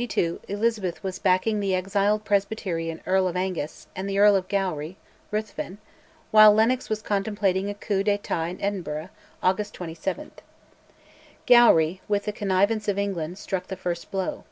[0.00, 4.48] In 1582 Elizabeth was backing the exiled Presbyterian Earl of Angus and the Earl of
[4.48, 4.96] Gowrie
[5.30, 5.76] (Ruthven),
[6.30, 9.10] while Lennox was contemplating a coup d'etat in Edinburgh
[9.42, 10.30] (August 27).
[11.46, 14.44] Gowrie, with the connivance of England, struck the first blow.